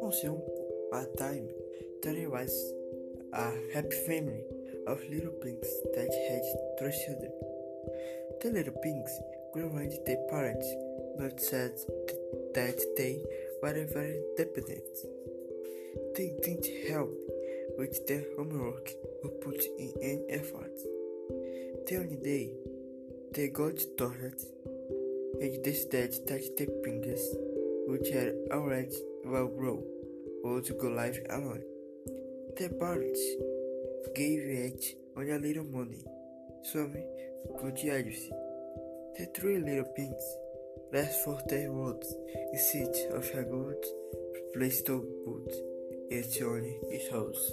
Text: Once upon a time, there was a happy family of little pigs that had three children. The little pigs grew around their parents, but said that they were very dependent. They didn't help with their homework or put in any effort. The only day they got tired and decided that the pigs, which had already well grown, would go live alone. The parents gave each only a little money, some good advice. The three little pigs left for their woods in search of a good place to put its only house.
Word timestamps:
Once 0.00 0.24
upon 0.24 0.40
a 0.94 1.04
time, 1.18 1.48
there 2.02 2.30
was 2.30 2.72
a 3.34 3.52
happy 3.74 3.96
family 4.06 4.40
of 4.86 5.04
little 5.10 5.32
pigs 5.42 5.68
that 5.94 6.08
had 6.08 6.42
three 6.78 6.94
children. 7.04 7.32
The 8.40 8.48
little 8.50 8.72
pigs 8.82 9.20
grew 9.52 9.66
around 9.66 9.92
their 10.06 10.26
parents, 10.30 10.66
but 11.18 11.38
said 11.38 11.74
that 12.54 12.80
they 12.96 13.22
were 13.62 13.84
very 13.92 14.22
dependent. 14.38 14.96
They 16.16 16.32
didn't 16.42 16.88
help 16.88 17.12
with 17.76 18.06
their 18.06 18.24
homework 18.38 18.90
or 19.22 19.30
put 19.42 19.62
in 19.78 19.92
any 20.00 20.24
effort. 20.30 20.72
The 21.88 21.96
only 21.98 22.16
day 22.16 22.52
they 23.34 23.48
got 23.48 23.78
tired 23.98 24.40
and 25.40 25.62
decided 25.64 26.12
that 26.26 26.56
the 26.56 26.66
pigs, 26.84 27.36
which 27.86 28.08
had 28.10 28.34
already 28.52 28.96
well 29.24 29.48
grown, 29.48 29.82
would 30.42 30.66
go 30.78 30.88
live 30.88 31.18
alone. 31.30 31.62
The 32.56 32.68
parents 32.68 33.20
gave 34.14 34.42
each 34.48 34.94
only 35.16 35.32
a 35.32 35.38
little 35.38 35.64
money, 35.64 36.04
some 36.62 36.92
good 37.60 37.78
advice. 37.78 38.30
The 39.16 39.26
three 39.34 39.58
little 39.58 39.90
pigs 39.96 40.24
left 40.92 41.24
for 41.24 41.40
their 41.48 41.72
woods 41.72 42.14
in 42.52 42.58
search 42.58 42.98
of 43.12 43.24
a 43.34 43.42
good 43.44 43.84
place 44.54 44.82
to 44.82 45.00
put 45.24 45.52
its 46.10 46.40
only 46.42 46.78
house. 47.10 47.52